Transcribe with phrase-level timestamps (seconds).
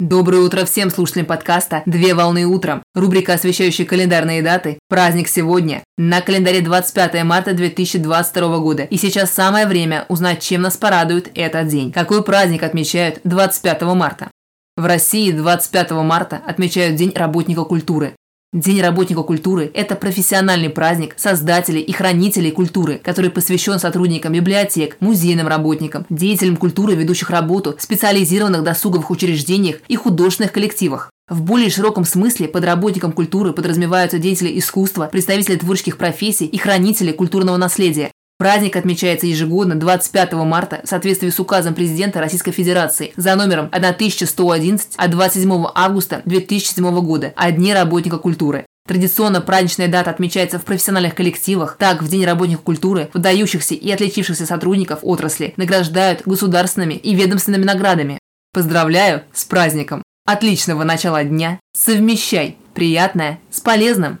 [0.00, 2.84] Доброе утро всем слушателям подкаста «Две волны утром».
[2.94, 4.78] Рубрика, освещающая календарные даты.
[4.88, 5.82] Праздник сегодня.
[5.96, 8.84] На календаре 25 марта 2022 года.
[8.84, 11.90] И сейчас самое время узнать, чем нас порадует этот день.
[11.90, 14.30] Какой праздник отмечают 25 марта?
[14.76, 18.14] В России 25 марта отмечают День работника культуры.
[18.54, 25.48] День работника культуры– это профессиональный праздник создателей и хранителей культуры, который посвящен сотрудникам библиотек, музейным
[25.48, 31.10] работникам, деятелям культуры, ведущих работу в специализированных досуговых учреждениях и художественных коллективах.
[31.28, 37.12] В более широком смысле под работником культуры подразумеваются деятели искусства, представители творческих профессий и хранители
[37.12, 43.34] культурного наследия, Праздник отмечается ежегодно 25 марта в соответствии с указом президента Российской Федерации за
[43.34, 48.64] номером 1111 от 27 августа 2007 года о Дне работника культуры.
[48.86, 51.76] Традиционно праздничная дата отмечается в профессиональных коллективах.
[51.80, 58.20] Так, в День работников культуры выдающихся и отличившихся сотрудников отрасли награждают государственными и ведомственными наградами.
[58.52, 60.04] Поздравляю с праздником!
[60.26, 61.58] Отличного начала дня!
[61.76, 64.20] Совмещай приятное с полезным!